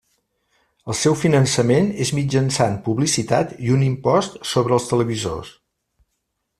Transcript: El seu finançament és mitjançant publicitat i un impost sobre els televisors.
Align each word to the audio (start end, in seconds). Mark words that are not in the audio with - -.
El 0.93 0.95
seu 1.01 1.17
finançament 1.23 1.91
és 2.07 2.13
mitjançant 2.21 2.79
publicitat 2.89 3.55
i 3.69 3.73
un 3.77 3.87
impost 3.91 4.41
sobre 4.55 4.77
els 4.81 4.93
televisors. 4.95 5.55